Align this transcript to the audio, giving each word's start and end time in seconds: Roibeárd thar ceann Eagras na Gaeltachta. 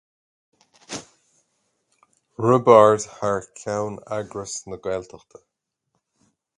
Roibeárd 2.45 3.03
thar 3.17 3.41
ceann 3.59 4.01
Eagras 4.17 4.55
na 4.69 4.77
Gaeltachta. 4.85 5.37